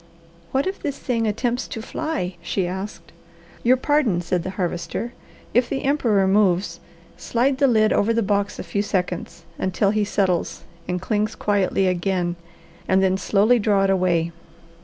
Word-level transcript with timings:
"What 0.51 0.65
if 0.65 0.81
this 0.81 0.97
thing 0.97 1.27
attempts 1.27 1.67
to 1.67 1.79
fly?" 1.79 2.35
she 2.41 2.65
asked. 2.65 3.11
"Your 3.61 3.77
pardon," 3.77 4.19
said 4.19 4.41
the 4.41 4.49
Harvester. 4.57 5.13
"If 5.53 5.69
the 5.69 5.83
emperor 5.83 6.27
moves, 6.27 6.79
slide 7.17 7.59
the 7.59 7.67
lid 7.67 7.93
over 7.93 8.11
the 8.11 8.23
box 8.23 8.57
a 8.57 8.63
few 8.63 8.81
seconds, 8.81 9.43
until 9.59 9.91
he 9.91 10.03
settles 10.03 10.63
and 10.87 10.99
clings 10.99 11.35
quietly 11.35 11.85
again, 11.85 12.35
and 12.87 13.03
then 13.03 13.15
slowly 13.15 13.59
draw 13.59 13.83
it 13.83 13.91
away. 13.91 14.31